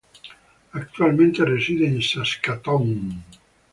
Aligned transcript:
Actualmente 0.73 1.45
reside 1.45 1.85
en 1.87 2.01
Saskatoon. 2.01 3.23